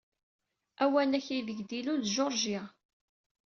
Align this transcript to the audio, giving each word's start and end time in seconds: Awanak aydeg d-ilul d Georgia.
Awanak 0.83 1.27
aydeg 1.35 1.59
d-ilul 1.67 2.01
d 2.03 2.07
Georgia. 2.15 2.63